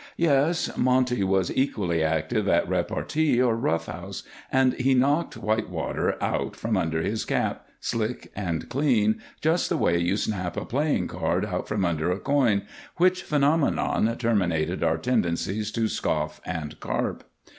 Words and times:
Yes, 0.17 0.75
Monty 0.75 1.23
was 1.23 1.55
equally 1.55 2.03
active 2.03 2.47
at 2.47 2.67
repartee 2.67 3.39
or 3.39 3.55
rough 3.55 3.85
house, 3.85 4.23
and 4.51 4.73
he 4.73 4.95
knocked 4.95 5.37
Whitewater 5.37 6.17
out 6.23 6.55
from 6.55 6.75
under 6.75 7.03
his 7.03 7.23
cap, 7.23 7.67
slick 7.79 8.31
and 8.35 8.67
clean, 8.67 9.21
just 9.41 9.69
the 9.69 9.77
way 9.77 9.99
you 9.99 10.17
snap 10.17 10.57
a 10.57 10.65
playing 10.65 11.07
card 11.07 11.45
out 11.45 11.67
from 11.67 11.85
under 11.85 12.11
a 12.11 12.19
coin, 12.19 12.63
which 12.97 13.21
phenomenon 13.21 14.17
terminated 14.17 14.83
our 14.83 14.97
tendencies 14.97 15.69
to 15.73 15.87
scoff 15.87 16.41
and 16.45 16.79
carp. 16.79 17.23